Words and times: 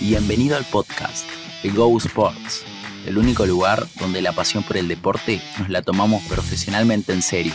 Bienvenido 0.00 0.56
al 0.56 0.64
podcast 0.64 1.28
de 1.62 1.68
Go 1.68 1.94
Sports, 1.98 2.64
el 3.06 3.18
único 3.18 3.44
lugar 3.44 3.86
donde 4.00 4.22
la 4.22 4.32
pasión 4.32 4.62
por 4.62 4.78
el 4.78 4.88
deporte 4.88 5.42
nos 5.58 5.68
la 5.68 5.82
tomamos 5.82 6.22
profesionalmente 6.22 7.12
en 7.12 7.20
serio. 7.20 7.52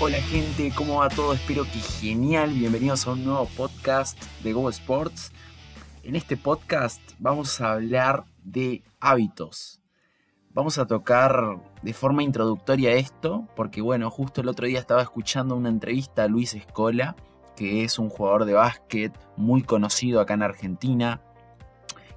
Hola 0.00 0.18
gente, 0.18 0.72
¿cómo 0.76 0.98
va 0.98 1.08
todo? 1.08 1.32
Espero 1.32 1.64
que 1.64 1.80
genial. 1.80 2.52
Bienvenidos 2.52 3.04
a 3.08 3.12
un 3.12 3.24
nuevo 3.24 3.46
podcast 3.56 4.16
de 4.44 4.52
Go 4.52 4.70
Sports. 4.70 5.32
En 6.04 6.14
este 6.14 6.36
podcast 6.36 7.02
vamos 7.18 7.60
a 7.60 7.72
hablar 7.72 8.22
de 8.44 8.84
hábitos. 9.00 9.80
Vamos 10.50 10.78
a 10.78 10.86
tocar 10.86 11.58
de 11.82 11.92
forma 11.92 12.22
introductoria 12.22 12.92
esto, 12.92 13.48
porque 13.56 13.80
bueno, 13.80 14.08
justo 14.08 14.40
el 14.40 14.48
otro 14.48 14.68
día 14.68 14.78
estaba 14.78 15.02
escuchando 15.02 15.56
una 15.56 15.68
entrevista 15.68 16.22
a 16.22 16.28
Luis 16.28 16.54
Escola, 16.54 17.16
que 17.56 17.84
es 17.84 17.98
un 17.98 18.08
jugador 18.08 18.44
de 18.44 18.54
básquet 18.54 19.12
muy 19.36 19.62
conocido 19.62 20.20
acá 20.20 20.34
en 20.34 20.42
Argentina. 20.42 21.20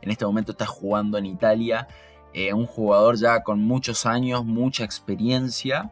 En 0.02 0.11
este 0.11 0.25
momento 0.25 0.52
está 0.52 0.66
jugando 0.66 1.17
en 1.17 1.25
Italia. 1.25 1.88
Eh, 2.34 2.53
un 2.53 2.66
jugador 2.66 3.17
ya 3.17 3.44
con 3.44 3.59
muchos 3.61 4.05
años, 4.05 4.45
mucha 4.45 4.84
experiencia. 4.84 5.91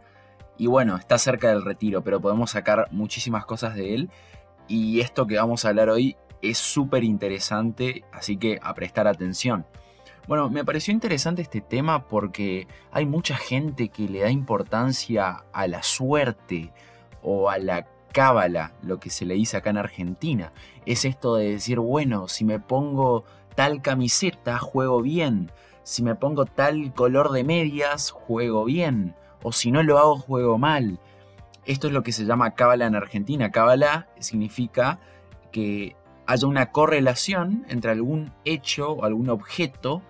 Y 0.57 0.67
bueno, 0.67 0.97
está 0.97 1.17
cerca 1.17 1.49
del 1.49 1.63
retiro, 1.63 2.03
pero 2.03 2.21
podemos 2.21 2.52
sacar 2.52 2.88
muchísimas 2.91 3.45
cosas 3.45 3.75
de 3.75 3.95
él. 3.95 4.11
Y 4.67 4.99
esto 4.99 5.27
que 5.27 5.38
vamos 5.38 5.66
a 5.66 5.69
hablar 5.69 5.89
hoy 5.89 6.16
es 6.41 6.57
súper 6.57 7.03
interesante, 7.03 8.03
así 8.11 8.38
que 8.38 8.59
a 8.61 8.73
prestar 8.73 9.07
atención. 9.07 9.66
Bueno, 10.27 10.49
me 10.49 10.63
pareció 10.63 10.94
interesante 10.94 11.41
este 11.41 11.59
tema 11.59 12.07
porque 12.07 12.67
hay 12.91 13.05
mucha 13.05 13.35
gente 13.35 13.89
que 13.89 14.07
le 14.07 14.21
da 14.21 14.30
importancia 14.30 15.44
a 15.52 15.67
la 15.67 15.83
suerte 15.83 16.71
o 17.21 17.49
a 17.49 17.57
la 17.57 17.85
cábala, 18.13 18.72
lo 18.81 18.99
que 18.99 19.09
se 19.09 19.26
le 19.26 19.34
dice 19.34 19.58
acá 19.58 19.72
en 19.72 19.77
Argentina. 19.77 20.53
Es 20.85 21.03
esto 21.03 21.35
de 21.35 21.52
decir, 21.52 21.80
bueno, 21.80 22.30
si 22.30 22.45
me 22.45 22.59
pongo 22.59 23.25
tal 23.55 23.81
camiseta, 23.81 24.59
juego 24.59 25.02
bien. 25.02 25.52
Si 25.83 26.02
me 26.03 26.16
pongo 26.16 26.45
tal 26.45 26.94
color 26.94 27.31
de 27.31 27.44
medias, 27.44 28.11
juego 28.11 28.64
bien. 28.64 29.16
O 29.42 29.52
si 29.52 29.72
no 29.72 29.83
lo 29.83 30.00
hago, 30.00 30.17
juego 30.17 30.58
mal. 30.58 31.00
Esto 31.66 31.88
es 31.88 31.94
lo 31.94 32.03
que 32.03 32.14
se 32.14 32.25
llama 32.25 32.52
cábala 32.52 32.86
en 32.86 32.95
Argentina. 32.95 33.52
Cábala 33.52 34.08
significa 34.20 35.00
que 35.52 35.95
haya 36.25 36.48
una 36.48 36.72
correlación 36.72 37.66
entre 37.67 37.92
algún 37.92 38.31
hecho 38.45 38.92
o 38.92 39.05
algún 39.05 39.30
objeto 39.30 40.02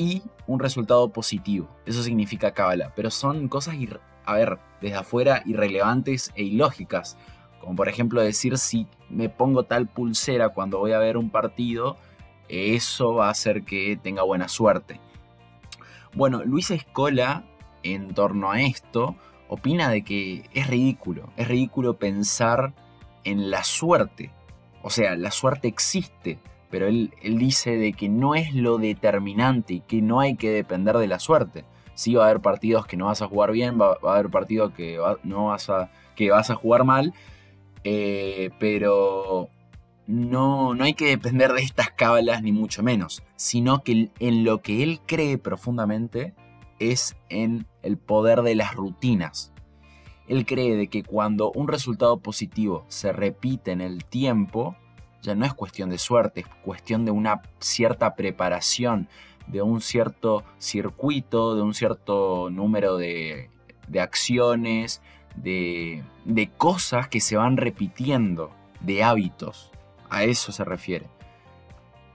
y 0.00 0.22
un 0.46 0.60
resultado 0.60 1.12
positivo. 1.12 1.68
Eso 1.84 2.02
significa 2.02 2.52
cábala. 2.52 2.92
Pero 2.96 3.10
son 3.10 3.48
cosas, 3.48 3.76
a 4.24 4.34
ver, 4.34 4.58
desde 4.80 4.96
afuera 4.96 5.42
irrelevantes 5.44 6.32
e 6.34 6.42
ilógicas. 6.42 7.18
Como 7.60 7.76
por 7.76 7.88
ejemplo 7.88 8.22
decir 8.22 8.56
si 8.56 8.86
me 9.10 9.28
pongo 9.28 9.64
tal 9.64 9.86
pulsera 9.88 10.48
cuando 10.48 10.78
voy 10.78 10.92
a 10.92 10.98
ver 10.98 11.18
un 11.18 11.28
partido, 11.28 11.98
eso 12.48 13.14
va 13.14 13.26
a 13.26 13.32
hacer 13.32 13.64
que 13.64 13.98
tenga 14.02 14.22
buena 14.22 14.48
suerte. 14.48 14.98
Bueno, 16.14 16.42
Luis 16.44 16.70
Escola, 16.70 17.44
en 17.82 18.14
torno 18.14 18.50
a 18.50 18.62
esto, 18.62 19.16
opina 19.48 19.90
de 19.90 20.02
que 20.02 20.48
es 20.54 20.66
ridículo. 20.66 21.30
Es 21.36 21.46
ridículo 21.46 21.98
pensar 21.98 22.72
en 23.24 23.50
la 23.50 23.64
suerte. 23.64 24.32
O 24.82 24.88
sea, 24.88 25.14
la 25.16 25.30
suerte 25.30 25.68
existe, 25.68 26.38
pero 26.70 26.86
él, 26.86 27.12
dice 27.22 27.76
de 27.76 27.92
que 27.92 28.08
no 28.08 28.34
es 28.34 28.54
lo 28.54 28.78
determinante 28.78 29.74
y 29.74 29.80
que 29.80 30.00
no 30.00 30.20
hay 30.20 30.36
que 30.36 30.50
depender 30.50 30.96
de 30.96 31.08
la 31.08 31.18
suerte. 31.18 31.64
Sí 31.94 32.14
va 32.14 32.24
a 32.24 32.30
haber 32.30 32.40
partidos 32.40 32.86
que 32.86 32.96
no 32.96 33.06
vas 33.06 33.20
a 33.20 33.26
jugar 33.26 33.52
bien, 33.52 33.78
va, 33.78 33.98
a 34.02 34.14
haber 34.14 34.30
partidos 34.30 34.72
que, 34.72 34.98
no 35.24 35.46
vas 35.46 35.68
a, 35.68 35.90
que 36.16 36.30
vas 36.30 36.50
a 36.50 36.54
jugar 36.54 36.84
mal, 36.84 37.12
eh, 37.82 38.50
pero 38.58 39.48
no, 40.06 40.74
no 40.74 40.84
hay 40.84 40.94
que 40.94 41.08
depender 41.08 41.52
de 41.52 41.62
estas 41.62 41.90
cábalas 41.90 42.42
ni 42.42 42.52
mucho 42.52 42.82
menos, 42.82 43.22
sino 43.36 43.82
que 43.82 44.10
en 44.18 44.44
lo 44.44 44.62
que 44.62 44.82
él 44.82 45.00
cree 45.06 45.36
profundamente 45.38 46.34
es 46.78 47.16
en 47.28 47.66
el 47.82 47.98
poder 47.98 48.42
de 48.42 48.54
las 48.54 48.74
rutinas. 48.74 49.52
Él 50.28 50.46
cree 50.46 50.76
de 50.76 50.86
que 50.86 51.02
cuando 51.02 51.50
un 51.52 51.66
resultado 51.66 52.20
positivo 52.20 52.84
se 52.86 53.12
repite 53.12 53.72
en 53.72 53.80
el 53.80 54.04
tiempo, 54.04 54.76
ya 55.22 55.34
no 55.34 55.44
es 55.44 55.54
cuestión 55.54 55.90
de 55.90 55.98
suerte, 55.98 56.40
es 56.40 56.46
cuestión 56.64 57.04
de 57.04 57.10
una 57.10 57.42
cierta 57.58 58.14
preparación, 58.14 59.08
de 59.46 59.62
un 59.62 59.80
cierto 59.80 60.44
circuito, 60.58 61.56
de 61.56 61.62
un 61.62 61.74
cierto 61.74 62.50
número 62.50 62.96
de, 62.96 63.50
acciones, 63.98 65.02
de, 65.34 66.02
cosas 66.56 67.08
que 67.08 67.20
se 67.20 67.36
van 67.36 67.56
repitiendo, 67.56 68.50
de 68.80 69.02
hábitos. 69.02 69.72
A 70.08 70.24
eso 70.24 70.52
se 70.52 70.64
refiere. 70.64 71.06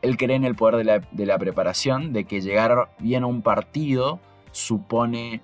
Él 0.02 0.18
cree 0.18 0.36
en 0.36 0.46
el 0.46 0.56
poder 0.56 0.76
de 0.78 0.84
la, 0.84 1.00
de 1.12 1.26
la 1.26 1.38
preparación, 1.38 2.14
de 2.14 2.26
que 2.26 2.42
llegar 2.42 2.90
bien 3.00 3.24
a 3.24 3.28
un 3.28 3.42
partido 3.42 4.20
supone 4.52 5.42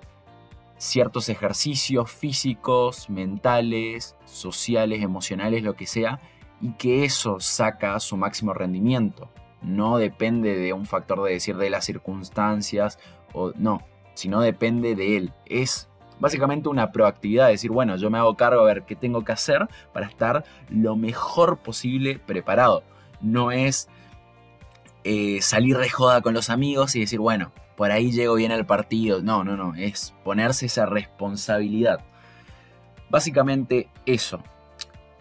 ciertos 0.76 1.28
ejercicios 1.28 2.10
físicos, 2.10 3.08
mentales, 3.08 4.16
sociales, 4.24 5.02
emocionales, 5.02 5.62
lo 5.62 5.74
que 5.74 5.86
sea, 5.86 6.20
y 6.62 6.72
que 6.72 7.04
eso 7.04 7.40
saca 7.40 7.98
su 8.00 8.16
máximo 8.16 8.54
rendimiento. 8.54 9.28
No 9.60 9.98
depende 9.98 10.56
de 10.56 10.72
un 10.72 10.86
factor 10.86 11.22
de 11.22 11.32
decir 11.32 11.56
de 11.56 11.70
las 11.70 11.84
circunstancias 11.84 12.98
o 13.34 13.52
no, 13.56 13.82
sino 14.14 14.40
depende 14.40 14.94
de 14.94 15.16
él. 15.16 15.32
Es 15.44 15.90
básicamente 16.20 16.68
una 16.68 16.92
proactividad, 16.92 17.48
decir, 17.48 17.72
bueno, 17.72 17.96
yo 17.96 18.08
me 18.08 18.18
hago 18.18 18.36
cargo 18.36 18.62
a 18.62 18.66
ver 18.66 18.84
qué 18.84 18.94
tengo 18.94 19.24
que 19.24 19.32
hacer 19.32 19.68
para 19.92 20.06
estar 20.06 20.44
lo 20.70 20.96
mejor 20.96 21.58
posible 21.58 22.18
preparado. 22.18 22.84
No 23.20 23.50
es 23.50 23.88
eh, 25.04 25.42
salir 25.42 25.76
de 25.78 25.90
joda 25.90 26.22
con 26.22 26.32
los 26.32 26.48
amigos 26.48 26.94
y 26.94 27.00
decir, 27.00 27.18
bueno, 27.18 27.52
por 27.76 27.90
ahí 27.90 28.12
llego 28.12 28.34
bien 28.34 28.52
al 28.52 28.66
partido. 28.66 29.20
No, 29.20 29.42
no, 29.42 29.56
no, 29.56 29.74
es 29.74 30.14
ponerse 30.22 30.66
esa 30.66 30.86
responsabilidad. 30.86 32.00
Básicamente 33.10 33.88
eso. 34.06 34.40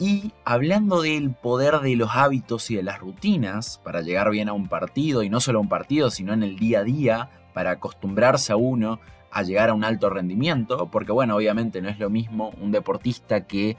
Y 0.01 0.33
hablando 0.45 1.03
del 1.03 1.29
poder 1.29 1.81
de 1.81 1.95
los 1.95 2.09
hábitos 2.15 2.71
y 2.71 2.75
de 2.75 2.81
las 2.81 2.99
rutinas 2.99 3.79
para 3.83 4.01
llegar 4.01 4.31
bien 4.31 4.49
a 4.49 4.53
un 4.53 4.67
partido, 4.67 5.21
y 5.21 5.29
no 5.29 5.39
solo 5.39 5.59
a 5.59 5.61
un 5.61 5.69
partido, 5.69 6.09
sino 6.09 6.33
en 6.33 6.41
el 6.41 6.57
día 6.57 6.79
a 6.79 6.83
día, 6.83 7.29
para 7.53 7.69
acostumbrarse 7.69 8.51
a 8.51 8.55
uno 8.55 8.99
a 9.29 9.43
llegar 9.43 9.69
a 9.69 9.75
un 9.75 9.83
alto 9.83 10.09
rendimiento, 10.09 10.89
porque 10.89 11.11
bueno, 11.11 11.35
obviamente 11.35 11.83
no 11.83 11.89
es 11.89 11.99
lo 11.99 12.09
mismo 12.09 12.51
un 12.59 12.71
deportista 12.71 13.45
que 13.45 13.77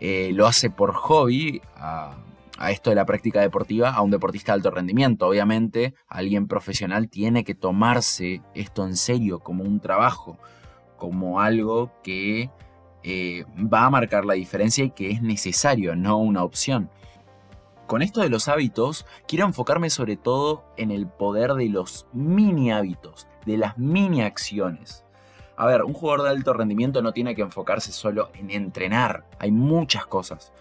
eh, 0.00 0.30
lo 0.32 0.46
hace 0.46 0.70
por 0.70 0.94
hobby 0.94 1.60
a, 1.76 2.16
a, 2.56 2.70
esto 2.70 2.88
de 2.88 2.96
la 2.96 3.04
práctica 3.04 3.42
deportiva 3.42 3.90
a 3.90 4.00
un 4.00 4.10
deportista 4.10 4.52
de 4.52 4.56
alto 4.56 4.70
rendimiento. 4.70 5.26
Obviamente 5.26 5.94
alguien 6.08 6.48
profesional 6.48 7.10
tiene 7.10 7.44
que 7.44 7.54
tomarse 7.54 8.40
esto 8.54 8.86
en 8.86 8.96
serio 8.96 9.40
como 9.40 9.64
un 9.64 9.80
trabajo, 9.80 10.38
como 10.96 11.42
algo 11.42 11.92
que 12.02 12.48
eh, 13.10 13.46
va 13.56 13.86
a 13.86 13.90
marcar 13.90 14.26
la 14.26 14.34
diferencia 14.34 14.84
y 14.84 14.90
que 14.90 15.10
es 15.10 15.22
necesario, 15.22 15.96
no 15.96 16.18
una 16.18 16.44
opción. 16.44 16.90
Con 17.86 18.02
esto 18.02 18.20
de 18.20 18.28
los 18.28 18.48
hábitos, 18.48 19.06
quiero 19.26 19.46
enfocarme 19.46 19.88
sobre 19.88 20.18
todo 20.18 20.66
en 20.76 20.90
el 20.90 21.06
poder 21.06 21.54
de 21.54 21.70
los 21.70 22.06
mini 22.12 22.70
hábitos, 22.70 23.26
de 23.46 23.56
las 23.56 23.78
mini 23.78 24.20
acciones. 24.20 25.06
A 25.56 25.64
ver, 25.64 25.84
un 25.84 25.94
jugador 25.94 26.24
de 26.24 26.30
alto 26.36 26.52
rendimiento 26.52 27.00
no 27.00 27.12
tiene 27.12 27.34
que 27.34 27.40
enfocarse 27.40 27.92
solo 27.92 28.30
en 28.34 28.50
entrenar, 28.50 29.24
hay 29.38 29.52
muchas 29.52 30.06
cosas. 30.06 30.52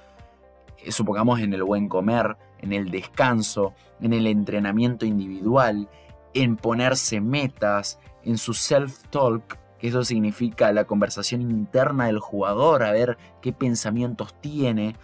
Eh, 0.77 0.93
supongamos 0.93 1.41
en 1.41 1.53
el 1.53 1.63
buen 1.63 1.89
comer, 1.89 2.37
en 2.59 2.71
el 2.71 2.91
descanso, 2.91 3.73
en 3.99 4.13
el 4.13 4.25
entrenamiento 4.25 5.05
individual, 5.05 5.89
en 6.33 6.55
ponerse 6.55 7.19
metas, 7.19 7.99
en 8.23 8.37
su 8.37 8.53
self-talk, 8.53 9.57
que 9.79 9.87
eso 9.87 10.03
significa 10.03 10.71
la 10.71 10.85
conversación 10.85 11.41
interna 11.41 12.07
del 12.07 12.19
jugador, 12.19 12.83
a 12.83 12.91
ver 12.91 13.17
qué 13.41 13.53
pensamientos 13.53 14.33
tiene, 14.41 14.95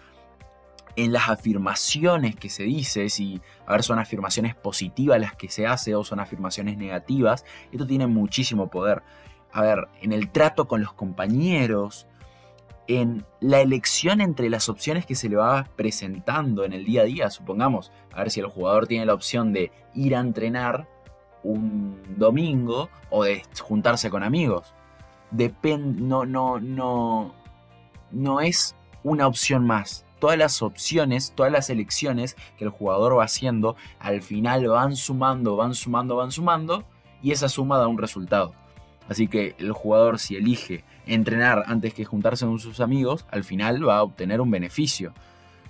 en 0.96 1.12
las 1.12 1.28
afirmaciones 1.28 2.36
que 2.36 2.48
se 2.48 2.62
dice, 2.62 3.08
si 3.08 3.40
a 3.66 3.72
ver 3.72 3.82
son 3.82 3.98
afirmaciones 3.98 4.54
positivas 4.54 5.20
las 5.20 5.34
que 5.34 5.48
se 5.48 5.66
hace 5.66 5.94
o 5.94 6.04
son 6.04 6.20
afirmaciones 6.20 6.76
negativas, 6.76 7.44
esto 7.72 7.86
tiene 7.86 8.06
muchísimo 8.06 8.70
poder. 8.70 9.02
A 9.52 9.62
ver, 9.62 9.88
en 10.02 10.12
el 10.12 10.30
trato 10.30 10.66
con 10.68 10.82
los 10.82 10.92
compañeros, 10.92 12.06
en 12.86 13.24
la 13.40 13.60
elección 13.60 14.20
entre 14.20 14.50
las 14.50 14.68
opciones 14.68 15.06
que 15.06 15.14
se 15.14 15.28
le 15.28 15.36
va 15.36 15.68
presentando 15.76 16.64
en 16.64 16.72
el 16.72 16.84
día 16.84 17.02
a 17.02 17.04
día, 17.04 17.30
supongamos, 17.30 17.90
a 18.12 18.18
ver 18.18 18.30
si 18.30 18.40
el 18.40 18.46
jugador 18.46 18.86
tiene 18.86 19.06
la 19.06 19.14
opción 19.14 19.52
de 19.52 19.72
ir 19.94 20.14
a 20.14 20.20
entrenar 20.20 20.88
un 21.44 22.00
domingo 22.16 22.88
o 23.10 23.24
de 23.24 23.42
juntarse 23.60 24.10
con 24.10 24.22
amigos. 24.22 24.74
Depende, 25.30 26.00
no, 26.00 26.24
no, 26.24 26.58
no, 26.58 27.34
no 28.10 28.40
es 28.40 28.74
una 29.02 29.26
opción 29.26 29.66
más. 29.66 30.04
Todas 30.18 30.38
las 30.38 30.62
opciones, 30.62 31.32
todas 31.36 31.52
las 31.52 31.70
elecciones 31.70 32.36
que 32.56 32.64
el 32.64 32.70
jugador 32.70 33.18
va 33.18 33.24
haciendo, 33.24 33.76
al 34.00 34.22
final 34.22 34.66
van 34.68 34.96
sumando, 34.96 35.56
van 35.56 35.74
sumando, 35.74 36.16
van 36.16 36.32
sumando, 36.32 36.84
y 37.22 37.32
esa 37.32 37.48
suma 37.48 37.78
da 37.78 37.88
un 37.88 37.98
resultado. 37.98 38.52
Así 39.08 39.28
que 39.28 39.54
el 39.58 39.72
jugador 39.72 40.18
si 40.18 40.36
elige 40.36 40.84
entrenar 41.06 41.64
antes 41.66 41.92
que 41.92 42.06
juntarse 42.06 42.46
con 42.46 42.58
sus 42.58 42.80
amigos, 42.80 43.26
al 43.30 43.44
final 43.44 43.86
va 43.86 43.98
a 43.98 44.02
obtener 44.02 44.40
un 44.40 44.50
beneficio. 44.50 45.12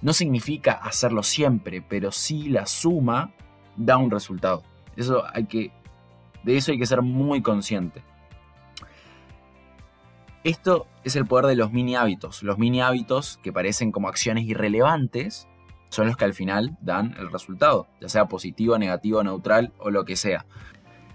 No 0.02 0.12
significa 0.12 0.72
hacerlo 0.72 1.22
siempre, 1.22 1.82
pero 1.82 2.12
sí 2.12 2.48
la 2.48 2.66
suma 2.66 3.32
da 3.76 3.96
un 3.96 4.10
resultado. 4.10 4.62
Eso 4.96 5.24
hay 5.32 5.46
que, 5.46 5.72
de 6.42 6.56
eso 6.56 6.72
hay 6.72 6.78
que 6.78 6.86
ser 6.86 7.02
muy 7.02 7.42
consciente. 7.42 8.02
Esto 10.44 10.86
es 11.04 11.16
el 11.16 11.26
poder 11.26 11.46
de 11.46 11.56
los 11.56 11.72
mini 11.72 11.96
hábitos. 11.96 12.42
Los 12.42 12.58
mini 12.58 12.82
hábitos 12.82 13.38
que 13.42 13.52
parecen 13.52 13.92
como 13.92 14.08
acciones 14.08 14.44
irrelevantes 14.44 15.48
son 15.88 16.06
los 16.06 16.16
que 16.16 16.24
al 16.24 16.34
final 16.34 16.76
dan 16.82 17.14
el 17.18 17.30
resultado, 17.30 17.86
ya 18.00 18.08
sea 18.08 18.26
positivo, 18.26 18.78
negativo, 18.78 19.22
neutral 19.22 19.72
o 19.78 19.90
lo 19.90 20.04
que 20.04 20.16
sea. 20.16 20.44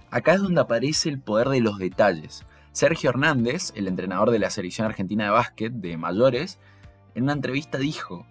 Acá 0.10 0.34
es 0.34 0.42
donde 0.42 0.62
aparece 0.62 1.10
el 1.10 1.20
poder 1.20 1.50
de 1.50 1.62
los 1.62 1.78
detalles. 1.78 2.46
Sergio 2.72 3.10
Hernández, 3.12 3.72
el 3.76 3.88
entrenador 3.88 4.32
de 4.32 4.40
la 4.40 4.50
selección 4.50 4.88
argentina 4.88 5.26
de 5.26 5.32
básquet 5.32 5.74
de 5.74 5.98
mayores, 5.98 6.60
en 7.14 7.24
una 7.24 7.34
entrevista 7.34 7.78
dijo, 7.78 8.26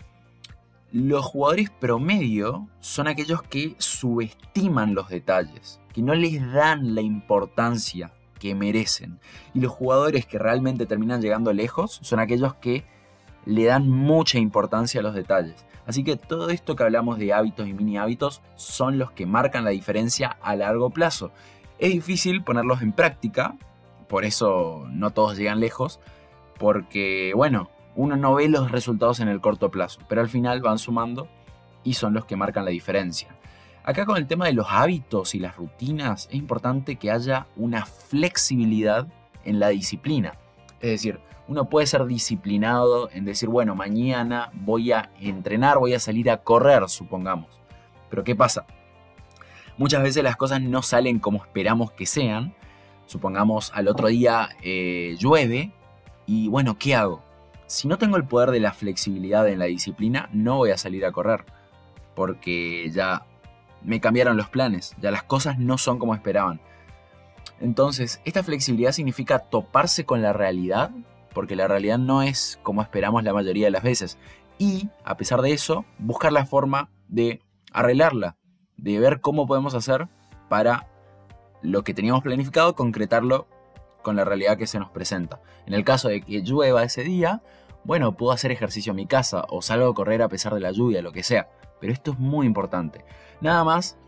los 0.91 1.25
jugadores 1.25 1.71
promedio 1.71 2.69
son 2.81 3.09
aquellos 3.09 3.43
que 3.43 3.75
subestiman 3.79 4.95
los 4.95 5.09
detalles, 5.09 5.81
que 5.93 6.03
no 6.03 6.15
les 6.15 6.41
dan 6.53 6.95
la 6.95 7.03
importancia 7.03 8.13
que 8.39 8.55
merecen. 8.55 9.19
Y 9.55 9.61
los 9.61 9.73
jugadores 9.73 10.25
que 10.27 10.39
realmente 10.39 10.87
terminan 10.87 11.21
llegando 11.21 11.53
lejos 11.53 11.99
son 12.03 12.21
aquellos 12.21 12.55
que 12.55 12.85
le 13.45 13.65
dan 13.65 13.89
mucha 13.89 14.39
importancia 14.39 15.01
a 15.01 15.03
los 15.03 15.15
detalles. 15.15 15.67
Así 15.87 16.05
que 16.05 16.17
todo 16.17 16.51
esto 16.51 16.77
que 16.77 16.83
hablamos 16.83 17.19
de 17.19 17.33
hábitos 17.33 17.67
y 17.67 17.73
mini 17.73 17.99
hábitos 17.99 18.43
son 18.57 18.99
los 18.99 19.11
que 19.11 19.27
marcan 19.27 19.65
la 19.65 19.71
diferencia 19.71 20.37
a 20.43 20.55
largo 20.55 20.91
plazo. 20.91 21.33
Es 21.79 21.93
difícil 21.93 22.43
ponerlos 22.43 22.83
en 22.83 22.93
práctica, 22.93 23.57
por 24.09 24.25
eso 24.25 24.87
no 24.91 25.11
todos 25.11 25.37
llegan 25.37 25.61
lejos, 25.61 26.01
porque 26.59 27.33
bueno, 27.35 27.71
uno 27.99 28.17
no 28.17 28.37
ve 28.37 28.49
los 28.49 28.71
resultados 28.71 29.19
en 29.19 29.27
el 29.27 29.41
corto 29.41 29.73
plazo, 29.73 30.01
pero 30.09 30.21
al 30.21 30.29
final 30.29 30.61
van 30.61 30.79
sumando 30.79 31.27
y 31.83 31.95
son 31.95 32.15
los 32.15 32.25
que 32.27 32.37
marcan 32.37 32.65
la 32.65 32.71
diferencia. 32.71 33.37
Acá 33.83 34.07
con 34.07 34.17
el 34.17 34.29
tema 34.29 34.47
de 34.47 34.53
los 34.53 34.69
hábitos 34.71 35.35
y 35.35 35.41
las 35.41 35.57
rutinas 35.57 36.29
es 36.31 36.37
importante 36.37 36.95
que 36.95 37.11
haya 37.11 37.49
una 37.57 37.87
flexibilidad 37.87 39.09
en 39.45 39.59
la 39.59 39.71
disciplina. 39.71 40.35
Es 40.81 40.91
decir, 40.91 41.19
uno 41.49 41.69
puede 41.69 41.89
ser 41.89 42.07
disciplinado 42.07 43.11
en 43.13 43.25
decir, 43.25 43.49
bueno, 43.49 43.75
mañana 43.75 44.53
voy 44.55 44.93
a 44.93 45.11
entrenar, 45.19 45.79
voy 45.79 45.95
a 45.95 45.99
salir 45.99 46.31
a 46.31 46.37
correr, 46.37 46.89
supongamos. 46.89 47.49
Pero 48.11 48.23
¿qué 48.23 48.37
pasa? 48.37 48.65
Muchas 49.77 50.05
veces 50.05 50.23
las 50.23 50.37
cosas 50.37 50.63
no 50.63 50.83
salen 50.83 51.19
como 51.19 51.39
esperamos 51.39 51.91
que 51.91 52.07
sean. 52.07 52.55
Supongamos 53.07 53.73
al 53.75 53.89
otro 53.89 54.07
día 54.07 54.51
eh, 54.63 55.17
llueve 55.19 55.73
y 56.27 56.47
bueno, 56.47 56.79
¿qué 56.79 56.95
hago? 56.95 57.28
Si 57.69 57.87
no 57.87 57.99
tengo 57.99 58.17
el 58.17 58.25
poder 58.25 58.51
de 58.51 58.59
la 58.59 58.73
flexibilidad 58.73 59.49
en 59.49 59.61
la 59.61 59.67
disciplina, 59.67 60.29
no 60.33 60.57
voy 60.57 60.71
a 60.71 60.79
salir 60.79 61.07
a 61.07 61.13
correr. 61.13 61.45
Porque 62.17 62.91
ya 62.91 63.27
me 63.83 64.01
cambiaron 64.01 64.37
los 64.37 64.49
planes, 64.49 64.97
ya 65.01 65.13
las 65.13 65.23
cosas 65.23 65.59
no 65.59 65.79
son 65.79 66.01
como 66.01 66.15
esperaban. 66.15 66.61
Entonces, 67.61 68.21
esta 68.25 68.43
flexibilidad 68.43 68.93
significa 68.93 69.39
toparse 69.39 70.05
con 70.05 70.23
la 70.23 70.33
realidad 70.33 70.91
porque 71.35 71.55
la 71.55 71.69
realidad 71.69 71.99
no 71.99 72.23
es 72.23 72.59
como 72.63 72.83
esperamos 72.83 73.23
la 73.23 73.33
mayoría 73.33 73.67
de 73.67 73.71
las 73.71 73.83
veces. 73.83 74.19
Y, 74.59 74.89
a 75.05 75.17
pesar 75.17 75.41
de 75.43 75.53
eso, 75.53 75.85
buscar 75.99 76.33
la 76.33 76.47
forma 76.47 76.91
de 77.07 77.43
arreglarla, 77.73 78.37
de 78.77 78.99
ver 78.99 79.21
cómo 79.21 79.47
podemos 79.47 79.75
hacer 79.75 80.09
para 80.49 80.89
lo 81.63 81.85
que 81.85 81.95
teníamos 81.95 82.23
planificado, 82.23 82.75
concretarlo 82.75 83.47
con 84.09 84.17
la 84.17 84.25
realidad 84.25 84.57
que 84.57 84.67
se 84.67 84.79
nos 84.79 84.89
presenta. 84.89 85.39
En 85.67 85.75
el 85.75 85.85
caso 85.85 86.09
de 86.09 86.23
que 86.23 86.41
llueva 86.41 86.83
ese 86.83 87.05
día, 87.05 87.43
bueno, 87.85 88.17
puedo 88.17 88.33
hacer 88.33 88.51
ejercicio 88.51 88.93
en 88.93 88.97
mi 88.97 89.07
casa 89.07 89.45
o 89.51 89.61
salgo 89.61 89.91
a 89.91 89.95
correr 89.95 90.23
a 90.23 90.31
pesar 90.31 90.55
de 90.55 90.61
la 90.61 90.71
lluvia, 90.71 91.03
lo 91.03 91.13
que 91.13 91.23
sea. 91.23 91.51
Pero 91.79 91.93
esto 91.93 92.13
es 92.13 92.19
muy 92.19 92.47
importante. 92.47 93.05
Nada 93.43 93.65
más, 93.65 93.99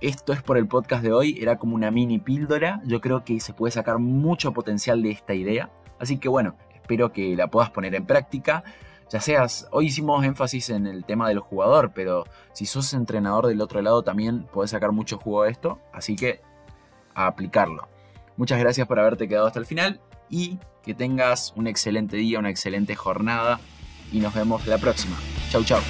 esto 0.00 0.32
es 0.32 0.42
por 0.42 0.58
el 0.58 0.66
podcast 0.66 1.04
de 1.04 1.12
hoy, 1.12 1.38
era 1.40 1.58
como 1.58 1.76
una 1.76 1.92
mini 1.92 2.18
píldora. 2.18 2.80
Yo 2.86 3.00
creo 3.00 3.22
que 3.22 3.38
se 3.38 3.52
puede 3.52 3.70
sacar 3.70 4.00
mucho 4.00 4.52
potencial 4.52 5.00
de 5.00 5.12
esta 5.12 5.32
idea. 5.32 5.70
Así 6.00 6.18
que 6.18 6.28
bueno, 6.28 6.56
espero 6.74 7.12
que 7.12 7.36
la 7.36 7.46
puedas 7.46 7.70
poner 7.70 7.94
en 7.94 8.04
práctica. 8.04 8.64
Ya 9.10 9.20
seas, 9.20 9.68
hoy 9.70 9.86
hicimos 9.86 10.24
énfasis 10.24 10.70
en 10.70 10.88
el 10.88 11.04
tema 11.04 11.28
del 11.28 11.38
jugador, 11.38 11.92
pero 11.94 12.24
si 12.52 12.66
sos 12.66 12.92
entrenador 12.94 13.46
del 13.46 13.60
otro 13.60 13.80
lado 13.80 14.02
también 14.02 14.42
podés 14.52 14.72
sacar 14.72 14.90
mucho 14.90 15.18
jugo 15.18 15.44
de 15.44 15.52
esto, 15.52 15.78
así 15.92 16.16
que 16.16 16.40
a 17.14 17.28
aplicarlo. 17.28 17.86
Muchas 18.36 18.58
gracias 18.58 18.86
por 18.86 18.98
haberte 18.98 19.28
quedado 19.28 19.46
hasta 19.46 19.58
el 19.58 19.66
final 19.66 20.00
y 20.28 20.58
que 20.82 20.94
tengas 20.94 21.52
un 21.56 21.66
excelente 21.66 22.16
día, 22.16 22.38
una 22.38 22.50
excelente 22.50 22.94
jornada 22.94 23.60
y 24.12 24.20
nos 24.20 24.34
vemos 24.34 24.66
la 24.66 24.78
próxima. 24.78 25.16
Chau 25.50 25.64
chau. 25.64 25.80